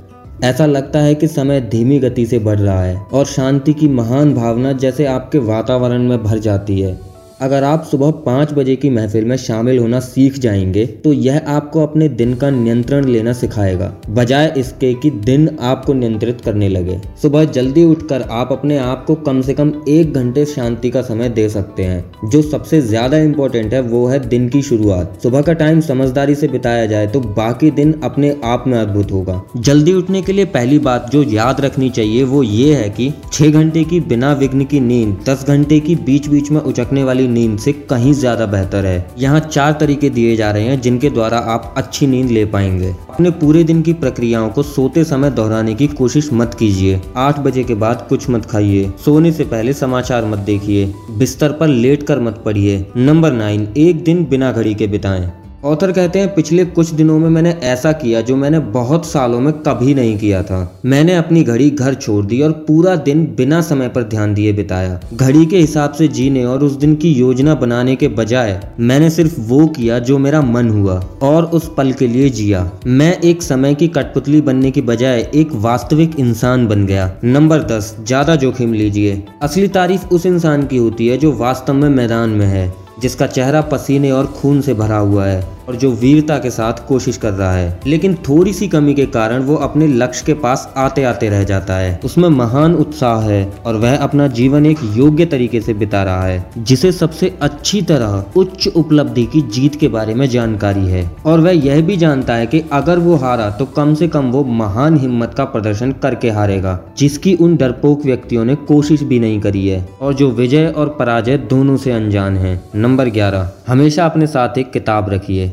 ऐसा 0.44 0.66
लगता 0.66 0.98
है 0.98 1.14
कि 1.14 1.26
समय 1.26 1.60
धीमी 1.60 1.98
गति 1.98 2.26
से 2.26 2.38
बढ़ 2.38 2.58
रहा 2.58 2.82
है 2.82 3.06
और 3.12 3.24
शांति 3.24 3.72
की 3.72 3.88
महान 3.88 4.34
भावना 4.34 4.72
जैसे 4.72 5.06
आपके 5.06 5.38
वातावरण 5.38 6.02
में 6.02 6.22
भर 6.22 6.38
जाती 6.38 6.80
है। 6.80 7.00
अगर 7.40 7.64
आप 7.64 7.84
सुबह 7.84 8.10
पाँच 8.26 8.52
बजे 8.52 8.74
की 8.76 8.90
महफिल 8.90 9.24
में 9.24 9.36
शामिल 9.36 9.78
होना 9.78 10.00
सीख 10.00 10.38
जाएँगे 10.38 10.84
तो 11.04 11.12
यह 11.12 11.44
आपको 11.48 11.80
अपने 11.82 12.08
दिन 12.10 12.34
का 12.34 12.50
नियंत्रण 12.50 13.04
लेना 13.04 13.32
सिखाएगा। 13.32 13.92
बजाय 14.10 14.52
इसके 14.58 14.92
कि 14.94 15.10
दिन 15.10 15.48
आपको 15.62 15.92
नियंत्रित 15.92 16.40
करने 16.40 16.68
लगे। 16.68 17.00
सुबह 17.22 17.44
जल्दी 17.46 17.84
उठकर 17.84 18.22
आप 18.22 18.52
अपने 18.52 18.76
आप 18.78 19.04
को 19.06 19.14
कम 19.20 19.40
से 19.40 19.54
कम 19.54 19.72
एक 19.88 20.12
घंटे 20.12 20.44
शांति 20.44 20.90
का 20.90 21.02
समय 21.02 21.28
दे 21.30 21.48
सकते 21.48 21.82
हैं। 21.82 22.30
जो 22.30 22.42
सबसे 22.42 22.80
ज़्यादा 22.80 23.18
इम्पोर्टेंट 23.18 23.74
है, 23.74 23.80
वो 23.80 24.06
है 24.06 24.18
दिन 24.28 24.48
की 24.48 24.62
शुरुआत। 24.62 25.18
सुबह 25.22 25.42
का 25.42 25.52
टाइम 25.54 25.80
समझदारी 25.80 26.34
से 26.34 26.48
बिताया 26.48 26.86
जाए 26.86 27.06
तो 27.06 27.20
बाकी 27.20 27.70
दिन 27.72 27.92
अपने 28.04 28.34
आप 28.44 28.64
में 28.66 28.78
अद्भुत 28.78 29.12
होगा। 29.12 29.40
जल्दी 29.56 29.92
उठने 29.94 30.22
के 30.22 30.32
लिए 30.32 30.44
पहली 30.46 30.78
बात 30.80 31.10
जो 31.12 31.22
याद 31.24 31.60
रखनी 31.60 31.90
चाहिए, 31.90 32.22
वो 32.24 32.42
ये 32.42 32.74
है 32.74 32.88
कि 32.90 33.12
छह 33.32 33.50
घंटे 33.50 33.84
की 33.84 34.00
बिना 34.02 34.32
विघ्न 34.34 34.64
की 34.64 34.80
नींद, 34.80 35.18
दस 35.28 35.44
घंटे 35.46 35.80
की 35.80 35.94
बीच 35.96 36.28
बीच 36.28 36.50
में 36.50 36.60
उचकने 36.62 37.04
वाली 37.04 37.22
नींद 37.28 37.58
से 37.58 37.72
कहीं 37.90 38.12
ज़्यादा 38.12 38.46
बेहतर 38.46 38.86
है। 38.86 39.06
यहाँ 39.18 39.40
चार 39.40 39.72
तरीके 39.72 40.10
दिए 40.10 40.34
जा 40.36 40.50
रहे 40.50 40.64
हैं 40.64 40.80
जिनके 40.80 41.10
द्वारा 41.10 41.38
आप 41.48 41.74
अच्छी 41.76 42.06
नींद 42.06 42.30
ले 42.30 42.44
पाएँगे। 42.46 42.90
अपने 43.10 43.30
पूरे 43.32 43.64
दिन 43.64 43.82
की 43.82 43.92
प्रक्रियाओं 43.94 44.48
को 44.48 44.62
सोते 44.62 45.04
समय 45.04 45.30
दोहराने 45.30 45.74
की 45.74 45.86
कोशिश 45.88 46.32
मत 46.32 46.54
कीजिए। 46.54 47.00
आठ 47.16 47.38
बजे 47.38 47.64
के 47.64 47.74
बाद 47.76 48.06
कुछ 48.08 48.28
मत 48.30 48.46
खाइए। 48.46 48.92
सोने 49.04 49.32
से 49.32 49.44
पहले 49.44 49.72
समाचार 49.74 50.24
मत 50.24 50.38
देखिए। 50.46 50.92
बिस्तर 51.18 51.52
पर 51.52 51.68
लेट 51.68 52.02
कर 52.02 52.20
मत 52.20 52.42
पढ़िए। 52.44 52.84
नंबर 52.96 53.32
नाइन, 53.32 53.68
एक 53.76 54.04
दिन 54.04 54.24
बिना 54.24 54.52
घड़ी 54.52 54.74
के 54.74 54.86
बिताएँ। 54.86 55.32
ऑथर 55.64 55.90
कहते 55.92 56.18
हैं, 56.18 56.34
पिछले 56.34 56.64
कुछ 56.66 56.90
दिनों 56.90 57.18
में 57.18 57.28
मैंने 57.30 57.50
ऐसा 57.64 57.90
किया 57.92 58.20
जो 58.20 58.34
मैंने 58.36 58.58
बहुत 58.72 59.06
सालों 59.06 59.38
में 59.40 59.52
कभी 59.58 59.94
नहीं 59.94 60.16
किया 60.18 60.42
था। 60.42 60.58
मैंने 60.84 61.14
अपनी 61.16 61.42
घड़ी 61.42 61.68
घर 61.70 61.94
छोड़ 61.94 62.24
दी 62.26 62.40
और 62.42 62.52
पूरा 62.66 62.96
दिन 62.96 63.24
बिना 63.36 63.60
समय 63.60 63.88
पर 63.88 64.02
ध्यान 64.02 64.34
दिए 64.34 64.52
बिताया। 64.52 65.00
घड़ी 65.14 65.46
के 65.46 65.58
हिसाब 65.58 65.92
से 65.92 66.08
जीने 66.08 66.44
और 66.44 66.64
उस 66.64 66.72
दिन 66.72 66.94
की 66.96 67.12
योजना 67.12 67.54
बनाने 67.54 67.96
के 67.96 68.08
बजाय 68.08 68.60
मैंने 68.80 69.10
सिर्फ़ 69.10 69.40
वो 69.40 69.66
किया 69.68 69.98
जो 70.00 70.18
मेरा 70.18 70.42
मन 70.42 70.68
हुआ 70.68 71.00
और 71.22 71.44
उस 71.44 71.72
पल 71.76 71.92
के 71.92 72.06
लिए 72.06 72.28
जिया। 72.30 72.70
मैं 72.86 73.12
एक 73.22 73.42
समय 73.42 73.74
की 73.74 73.88
कठपुतली 73.88 74.40
बनने 74.40 74.70
की 74.70 74.82
बजाय 74.82 75.30
एक 75.34 75.52
वास्तविक 75.62 76.20
इंसान 76.20 76.66
बन 76.66 76.86
गया। 76.86 77.10
नंबर 77.24 77.62
दस, 77.62 77.96
ज़्यादा 78.00 78.36
जोखिम 78.36 78.72
लीजिए। 78.72 79.22
असली 79.42 79.68
तारीफ़ 79.70 80.06
उस 80.06 80.26
इंसान 80.26 80.66
की 80.66 80.76
होती 80.76 81.08
है 81.08 81.18
जो 81.18 81.32
वास्तव 81.32 81.74
में 81.74 81.88
मैदान 81.88 82.30
में 82.30 82.46
है, 82.46 82.72
जिसका 83.00 83.26
चेहरा 83.26 83.60
पसीने 83.62 84.10
और 84.10 84.26
खून 84.32 84.60
से 84.60 84.74
भरा 84.74 84.98
हुआ 84.98 85.26
है। 85.26 85.53
और 85.68 85.76
जो 85.76 85.90
वीरता 85.92 86.38
के 86.38 86.50
साथ 86.50 86.86
कोशिश 86.88 87.16
कर 87.16 87.32
रहा 87.32 87.52
है। 87.52 87.80
लेकिन 87.86 88.14
थोड़ी 88.28 88.52
सी 88.52 88.68
कमी 88.68 88.94
के 88.94 89.06
कारण 89.06 89.42
वो 89.42 89.54
अपने 89.56 89.86
लक्ष्य 89.86 90.24
के 90.26 90.34
पास 90.34 90.72
आते 90.76 91.02
आते 91.04 91.28
रह 91.28 91.44
जाता 91.44 91.76
है। 91.76 92.00
उसमें 92.04 92.28
महान 92.28 92.74
उत्साह 92.74 93.20
है 93.20 93.44
और 93.66 93.76
वह 93.76 93.96
अपना 93.96 94.26
जीवन 94.26 94.66
एक 94.66 94.78
योग्य 94.94 95.26
तरीके 95.26 95.60
से 95.60 95.74
बिता 95.74 96.02
रहा 96.02 96.24
है, 96.24 96.44
जिसे 96.58 96.92
सबसे 96.92 97.32
अच्छी 97.42 97.82
तरह 97.82 98.24
उच्च 98.36 98.66
उपलब्धि 98.68 99.24
की 99.24 99.40
जीत 99.50 99.74
के 99.74 99.88
बारे 99.88 100.14
में 100.14 100.28
जानकारी 100.28 100.86
है। 100.86 101.10
और 101.26 101.40
वह 101.40 101.50
यह 101.50 101.80
भी 101.82 101.96
जानता 101.96 102.34
है 102.34 102.46
कि 102.46 102.62
अगर 102.72 102.98
वो 102.98 103.16
हारा 103.16 103.50
तो 103.50 103.64
कम 103.66 103.94
से 103.94 104.08
कम 104.08 104.30
वो 104.30 104.44
महान 104.44 104.98
हिम्मत 104.98 105.34
का 105.34 105.44
प्रदर्शन 105.44 105.92
करके 105.92 106.30
हारेगा, 106.30 106.78
जिसकी 106.98 107.34
उन 107.34 107.56
डरपोक 107.56 108.04
व्यक्तियों 108.04 108.44
ने 108.44 108.54
कोशिश 108.54 109.02
भी 109.02 109.18
नहीं 109.18 109.40
करी 109.40 109.66
है। 109.68 109.88
और 110.00 110.14
जो 110.14 110.30
विजय 110.30 110.66
और 110.66 110.88
पराजय 110.88 111.38
दोनों 111.38 111.76
से 111.76 111.92
अनजान 111.92 112.36
है। 112.36 112.60
नंबर 112.76 113.08
ग्यारह, 113.08 113.50
हमेशा 113.68 114.06
अपने 114.06 114.26
साथ 114.26 114.58
एक 114.58 114.70
किताब 114.72 115.10
रखिए। 115.10 115.52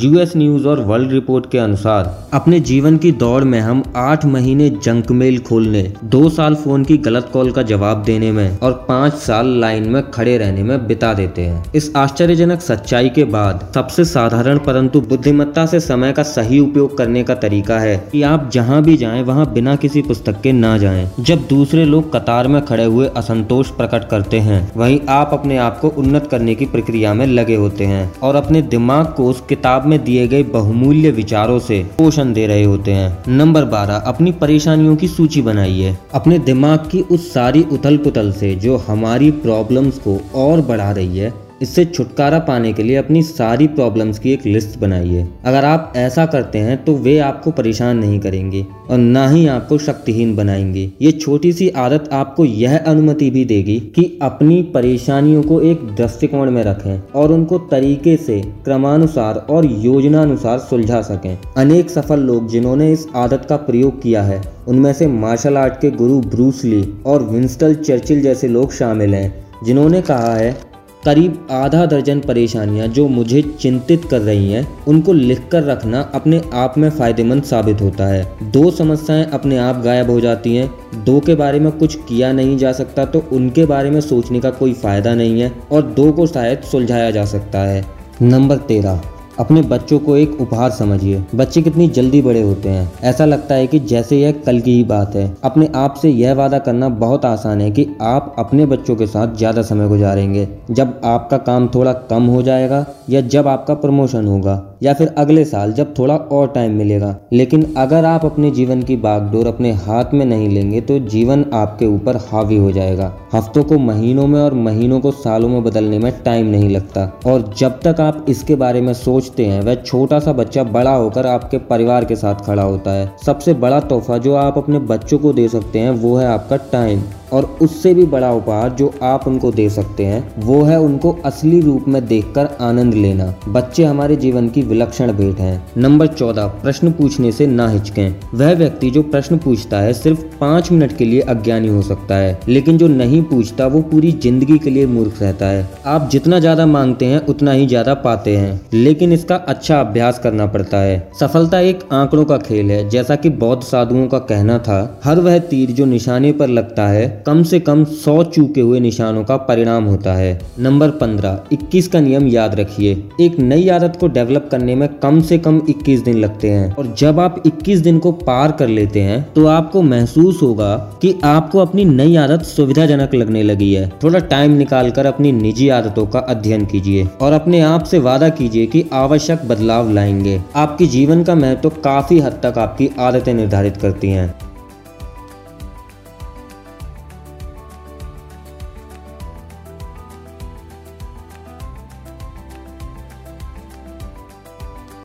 यूएस 0.00 0.32
न्यूज़ 0.36 0.66
और 0.68 0.80
वर्ल्ड 0.80 1.12
रिपोर्ट 1.12 1.50
के 1.50 1.58
अनुसार, 1.58 2.04
अपने 2.32 2.58
जीवन 2.60 2.96
की 2.96 3.10
दौड़ 3.12 3.44
में 3.44 3.58
हम 3.60 3.82
आठ 3.96 4.24
महीने 4.24 4.68
जंक 4.84 5.10
मेल 5.12 5.38
खोलने, 5.38 5.82
दो 6.04 6.28
साल 6.28 6.54
फ़ोन 6.54 6.84
की 6.84 6.96
गलत 6.98 7.30
कॉल 7.32 7.50
का 7.52 7.62
जवाब 7.62 8.02
देने 8.02 8.30
में 8.32 8.58
और 8.58 8.72
पाँच 8.88 9.14
साल 9.14 9.48
लाइन 9.60 9.88
में 9.88 10.10
खड़े 10.10 10.36
रहने 10.38 10.62
में 10.62 10.86
बिता 10.86 11.12
देते 11.14 11.42
हैं 11.42 11.72
इस 11.74 11.90
आश्चर्यजनक 11.96 12.60
सच्चाई 12.60 13.08
के 13.08 13.24
बाद, 13.26 13.66
सबसे 13.74 14.04
साधारण 14.04 14.58
परंतु 14.58 15.00
बुद्धिमत्ता 15.00 15.64
से 15.66 15.80
समय 15.80 16.12
का 16.12 16.22
सही 16.24 16.60
उपयोग 16.60 16.96
करने 16.98 17.24
का 17.24 17.34
तरीका 17.36 17.78
है 17.78 17.96
कि 18.12 18.22
आप 18.24 18.48
जहाँ 18.52 18.82
भी 18.82 18.96
जाएँ, 18.96 19.22
वहाँ 19.22 19.52
बिना 19.52 19.76
किसी 19.76 20.02
पुस्तक 20.02 20.40
के 20.40 20.52
ना 20.52 20.76
जाएँ। 20.78 21.10
जब 21.20 21.46
दूसरे 21.48 21.84
लोग 21.84 22.12
कतार 22.12 22.48
में 22.48 22.64
खड़े 22.66 22.84
हुए 22.84 23.08
असंतोष 23.16 23.70
प्रकट 23.72 24.08
करते 24.08 24.40
हैं, 24.40 24.60
वहीं 24.76 25.00
आप 25.08 25.30
अपने 25.32 25.58
आप 25.58 25.80
को 25.80 25.88
उन्नत 25.98 26.28
करने 26.30 26.54
की 26.54 26.66
प्रक्रिया 26.68 27.14
में 27.14 27.26
लगे 27.26 27.56
होते 27.56 27.84
हैं 27.86 28.10
और 28.20 28.36
अपने 28.36 28.62
दिमाग 28.70 29.12
को 29.16 29.30
उस 29.30 29.42
किताब 29.48 29.86
में 29.88 29.98
दिए 30.04 30.26
गए 30.28 30.42
बहुमूल्य 30.42 31.10
विचारों 31.10 31.58
से 31.58 31.82
पोषण 31.98 32.32
दे 32.32 32.46
रहे 32.46 32.64
होते 32.64 32.92
हैं। 32.92 33.24
नंबर 33.28 33.64
बारह, 33.64 33.96
अपनी 34.06 34.32
परेशानियों 34.32 34.96
की 34.96 35.08
सूची 35.08 35.42
बनाइए। 35.42 35.96
अपने 36.14 36.38
दिमाग 36.38 36.88
की 36.90 37.00
उस 37.00 37.32
सारी 37.34 37.62
उथल 37.72 37.96
पुथल 37.96 38.32
से 38.32 38.54
जो 38.56 38.76
हमारी 38.76 39.30
प्रॉब्लम्स 39.42 39.98
को 39.98 40.20
और 40.34 40.60
बढ़ा 40.60 40.90
रही 40.92 41.18
है 41.18 41.47
इससे 41.62 41.84
छुटकारा 41.84 42.38
पाने 42.38 42.72
के 42.72 42.82
लिए 42.82 42.96
अपनी 42.96 43.22
सारी 43.22 43.66
प्रॉब्लम्स 43.66 44.18
की 44.18 44.32
एक 44.32 44.46
लिस्ट 44.46 44.78
बनाइए। 44.78 45.26
अगर 45.44 45.64
आप 45.64 45.92
ऐसा 45.96 46.26
करते 46.26 46.58
हैं 46.58 46.76
तो 46.84 46.94
वे 46.96 47.18
आपको 47.18 47.50
परेशान 47.50 47.98
नहीं 47.98 48.18
करेंगे 48.20 48.64
और 48.90 48.98
ना 48.98 49.26
ही 49.28 49.46
आपको 49.46 49.78
शक्तिहीन 49.78 50.34
बनाएँगे। 50.36 50.90
ये 51.02 51.12
छोटी 51.12 51.52
सी 51.52 51.68
आदत 51.68 52.08
आपको 52.12 52.44
यह 52.44 52.76
अनुमति 52.78 53.30
भी 53.30 53.44
देगी 53.44 53.78
कि 53.94 54.18
अपनी 54.22 54.62
परेशानियों 54.74 55.42
को 55.42 55.60
एक 55.60 55.82
दृष्टिकोण 55.96 56.50
में 56.50 56.62
रखें 56.64 57.00
और 57.14 57.32
उनको 57.32 57.58
तरीके 57.70 58.16
से, 58.16 58.40
क्रमानुसार 58.64 59.46
और 59.50 59.66
योजना 59.66 60.22
अनुसार 60.22 60.58
सुलझा 60.58 61.02
सकें। 61.02 61.38
अनेक 61.56 61.90
सफल 61.90 62.20
लोग 62.20 62.48
जिन्होंने 62.48 62.92
इस 62.92 63.06
आदत 63.16 63.46
का 63.48 63.56
प्रयोग 63.56 64.00
किया 64.02 64.22
है, 64.22 64.40
उनमें 64.68 64.92
से 64.92 65.06
मार्शल 65.06 65.56
आर्ट 65.56 65.80
के 65.80 65.90
गुरु 65.90 66.20
ब्रूस 66.20 66.64
ली 66.64 66.82
और 67.06 67.22
विंस्टल 67.22 67.74
चर्चिल 67.74 68.22
जैसे 68.22 68.48
लोग 68.48 68.72
शामिल 68.72 69.14
हैं, 69.14 69.32
जिन्होंने 69.64 70.02
कहा 70.02 70.34
है 70.34 70.67
करीब 71.04 71.46
आधा 71.50 71.84
दर्जन 71.86 72.20
परेशानियाँ 72.20 72.86
जो 72.88 73.06
मुझे 73.08 73.42
चिंतित 73.60 74.04
कर 74.04 74.20
रही 74.20 74.50
हैं, 74.52 74.66
उनको 74.86 75.12
लिख 75.12 75.46
कर 75.52 75.62
रखना 75.62 76.00
अपने 76.14 76.40
आप 76.54 76.74
में 76.78 76.88
फ़ायदेमंद 76.90 77.42
साबित 77.42 77.80
होता 77.80 78.06
है। 78.06 78.50
दो 78.52 78.70
समस्याएँ 78.70 79.24
अपने 79.24 79.58
आप 79.58 79.80
गायब 79.82 80.10
हो 80.10 80.20
जाती 80.20 80.54
हैं। 80.56 81.04
दो 81.04 81.18
के 81.20 81.34
बारे 81.34 81.60
में 81.60 81.70
कुछ 81.72 81.94
किया 82.08 82.32
नहीं 82.32 82.56
जा 82.58 82.72
सकता 82.72 83.04
तो 83.04 83.24
उनके 83.32 83.66
बारे 83.66 83.90
में 83.90 84.00
सोचने 84.00 84.40
का 84.40 84.50
कोई 84.50 84.72
फ़ायदा 84.72 85.14
नहीं 85.14 85.40
है 85.40 85.52
और 85.72 85.82
दो 85.82 86.10
को 86.12 86.26
शायद 86.26 86.62
सुलझाया 86.62 87.10
जा 87.10 87.24
सकता 87.24 87.60
है। 87.60 87.84
नंबर 88.22 88.56
तेरह। 88.56 89.00
अपने 89.38 89.62
बच्चों 89.62 89.98
को 89.98 90.16
एक 90.16 90.40
उपहार 90.40 90.70
समझिए। 90.70 91.22
बच्चे 91.34 91.62
कितनी 91.62 91.88
जल्दी 91.88 92.22
बड़े 92.22 92.42
होते 92.42 92.68
हैं। 92.68 92.90
ऐसा 93.02 93.24
लगता 93.24 93.54
है 93.54 93.66
कि 93.66 93.78
जैसे 93.80 94.18
यह 94.18 94.32
कल 94.46 94.60
की 94.60 94.74
ही 94.74 94.84
बात 94.84 95.14
है। 95.14 95.26
अपने 95.44 95.68
आप 95.74 95.94
से 95.94 96.10
यह 96.10 96.34
वादा 96.34 96.58
करना 96.58 96.88
बहुत 96.98 97.24
आसान 97.24 97.60
है 97.60 97.70
कि 97.70 97.86
आप 98.02 98.34
अपने 98.38 98.66
बच्चों 98.66 98.96
के 98.96 99.06
साथ 99.06 99.36
ज़्यादा 99.36 99.62
समय 99.62 99.88
गुजारेंगे। 99.88 100.48
जब 100.70 101.00
आपका 101.04 101.38
काम 101.38 101.68
थोड़ा 101.68 101.92
कम 102.10 102.26
हो 102.26 102.42
जाएगा 102.42 102.84
या 103.10 103.20
जब 103.20 103.48
आपका 103.48 103.74
प्रमोशन 103.74 104.26
होगा। 104.26 104.62
या 104.82 104.94
फिर 104.94 105.14
अगले 105.18 105.44
साल 105.44 105.72
जब 105.72 105.94
थोड़ा 105.98 106.16
और 106.16 106.48
टाइम 106.48 106.72
मिलेगा। 106.72 107.16
लेकिन 107.32 107.74
अगर 107.76 108.04
आप 108.04 108.24
अपने 108.24 108.50
जीवन 108.50 108.82
की 108.82 108.96
बागडोर 108.96 109.46
अपने 109.46 109.72
हाथ 109.72 110.14
में 110.14 110.24
नहीं 110.26 110.48
लेंगे 110.48 110.80
तो 110.80 110.98
जीवन 110.98 111.44
आपके 111.54 111.86
ऊपर 111.86 112.16
हावी 112.16 112.56
हो 112.56 112.72
जाएगा। 112.72 113.12
हफ्तों 113.34 113.64
को, 113.64 113.78
महीनों 113.78 114.26
में 114.26 114.40
और 114.40 114.54
महीनों 114.54 115.00
को 115.00 115.10
सालों 115.10 115.48
में 115.48 115.62
बदलने 115.64 115.98
में 115.98 116.12
टाइम 116.24 116.46
नहीं 116.46 116.68
लगता। 116.70 117.20
और 117.26 117.54
जब 117.58 117.80
तक 117.80 118.00
आप 118.00 118.26
इसके 118.28 118.54
बारे 118.54 118.80
में 118.80 118.92
सोचते 118.94 119.46
हैं, 119.46 119.60
वह 119.60 119.74
छोटा 119.74 120.18
सा 120.18 120.32
बच्चा 120.32 120.62
बड़ा 120.62 120.94
होकर 120.94 121.26
आपके 121.26 121.58
परिवार 121.58 122.04
के 122.04 122.16
साथ 122.16 122.34
खड़ा 122.34 122.62
होता 122.62 122.90
है। 122.90 123.10
सबसे 123.26 123.54
बड़ा 123.54 123.80
तोहफा 123.80 124.18
जो 124.18 124.34
आप 124.34 124.58
अपने 124.58 124.78
बच्चों 124.78 125.18
को 125.18 125.32
दे 125.32 125.48
सकते 125.48 125.78
हैं, 125.78 125.90
वो 125.90 126.16
है 126.16 126.26
आपका 126.26 126.56
टाइम 126.56 127.02
और 127.32 127.44
उससे 127.62 127.94
भी 127.94 128.04
बड़ा 128.06 128.32
उपहार 128.32 128.70
जो 128.70 128.92
आप 129.02 129.26
उनको 129.26 129.50
दे 129.50 129.68
सकते 129.70 130.04
हैं, 130.04 130.22
वो 130.38 130.62
है 130.62 130.80
उनको 130.80 131.12
असली 131.24 131.60
रूप 131.60 131.88
में 131.88 132.06
देखकर 132.06 132.48
आनंद 132.60 132.94
लेना। 132.94 133.34
बच्चे 133.48 133.84
हमारे 133.84 134.16
जीवन 134.16 134.48
की 134.48 134.62
विलक्षण 134.62 135.12
भेंट 135.12 135.40
हैं। 135.40 135.66
नंबर 135.78 136.06
चौदह, 136.06 136.46
प्रश्न 136.62 136.92
पूछने 136.92 137.32
से 137.32 137.46
ना 137.46 137.68
हिचकें। 137.68 138.14
वह 138.34 138.54
व्यक्ति 138.54 138.90
जो 138.90 139.02
प्रश्न 139.02 139.38
पूछता 139.38 139.80
है, 139.80 139.92
सिर्फ़ 139.92 140.24
पाँच 140.40 140.70
मिनट 140.72 140.96
के 140.96 141.04
लिए 141.04 141.20
अज्ञानी 141.20 141.68
हो 141.68 141.82
सकता 141.82 142.14
है, 142.14 142.38
लेकिन 142.48 142.78
जो 142.78 142.88
नहीं 142.88 143.22
पूछता, 143.22 143.66
वो 143.66 143.80
पूरी 143.82 144.12
ज़िंदगी 144.12 144.58
के 144.58 144.70
लिए 144.70 144.86
मूर्ख 144.86 145.22
रहता 145.22 145.46
है। 145.46 145.68
आप 145.86 146.08
जितना 146.12 146.38
ज़्यादा 146.40 146.66
मांगते 146.66 147.06
हैं, 147.06 147.26
उतना 147.26 147.52
ही 147.52 147.66
ज़्यादा 147.66 147.94
पाते 147.94 148.36
हैं, 148.36 148.60
लेकिन 148.74 149.12
इसका 149.12 149.36
अच्छा 149.36 149.80
अभ्यास 149.80 150.18
करना 150.18 150.46
पड़ता 150.46 150.78
है। 150.78 151.08
सफलता 151.20 151.60
एक 151.60 151.80
आंकड़ों 151.92 152.24
का 152.24 152.36
खेल 152.38 152.70
है, 152.70 152.88
जैसा 152.88 153.16
कि 153.16 153.28
बौद्ध 153.28 153.62
साधुओं 153.62 154.06
का 154.06 154.18
कहना 154.18 154.58
था, 154.58 155.00
हर 155.04 155.20
वह 155.20 155.38
तीर 155.38 155.70
जो 155.70 155.84
निशाने 155.84 156.32
पर 156.32 156.48
लगता 156.48 156.86
है 156.86 157.06
कम 157.22 157.42
से 157.42 157.60
कम 157.60 157.84
सौ 157.84 158.22
चूके 158.24 158.60
हुए 158.60 158.80
निशानों 158.80 159.24
का 159.24 159.36
परिणाम 159.38 159.84
होता 159.84 160.12
है। 160.12 160.40
नंबर 160.58 160.90
पंद्रह, 160.90 161.40
इक्कीस 161.52 161.88
का 161.88 162.00
नियम 162.00 162.26
याद 162.28 162.54
रखिए। 162.54 162.92
एक 163.20 163.38
नई 163.38 163.68
आदत 163.68 163.96
को 164.00 164.08
डेवलप 164.08 164.48
करने 164.50 164.74
में 164.74 164.88
कम 164.94 165.20
से 165.20 165.38
कम 165.38 165.60
इक्कीस 165.68 166.00
दिन 166.00 166.18
लगते 166.18 166.50
हैं। 166.50 166.74
और 166.74 166.94
जब 166.98 167.20
आप 167.20 167.42
इक्कीस 167.46 167.80
दिन 167.80 167.98
को 167.98 168.12
पार 168.12 168.52
कर 168.52 168.68
लेते 168.68 169.00
हैं 169.00 169.22
तो 169.32 169.46
आपको 169.46 169.82
महसूस 169.82 170.42
होगा 170.42 170.74
कि 171.02 171.14
आपको 171.24 171.58
अपनी 171.58 171.84
नई 171.84 172.16
आदत 172.16 172.42
सुविधाजनक 172.42 173.14
लगने 173.14 173.42
लगी 173.42 173.72
है। 173.74 173.88
थोड़ा 174.02 174.18
टाइम 174.18 174.52
निकाल 174.52 174.90
कर 174.90 175.06
अपनी 175.06 175.32
निजी 175.32 175.68
आदतों 175.68 176.06
का 176.06 176.18
अध्ययन 176.18 176.66
कीजिए 176.66 177.06
और 177.20 177.32
अपने 177.32 177.60
आप 177.60 177.84
से 177.84 177.98
वादा 177.98 178.28
कीजिए 178.30 178.66
कि 178.66 178.84
आवश्यक 178.92 179.46
बदलाव 179.48 179.92
लाएँगे। 179.92 180.40
आपके 180.56 180.86
जीवन 180.86 181.24
का 181.24 181.34
महत्व 181.34 181.56
तो 181.60 181.80
काफ़ी 181.82 182.18
हद 182.18 182.40
तक 182.42 182.58
आपकी 182.58 182.90
आदतें 182.98 183.32
निर्धारित 183.34 183.76
करती 183.76 184.10
हैं। 184.10 184.34